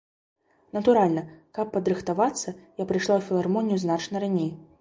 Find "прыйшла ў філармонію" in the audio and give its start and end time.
2.93-3.77